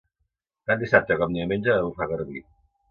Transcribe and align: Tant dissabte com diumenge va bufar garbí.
Tant 0.71 0.81
dissabte 0.85 1.19
com 1.21 1.37
diumenge 1.39 1.77
va 1.79 1.87
bufar 1.91 2.11
garbí. 2.15 2.47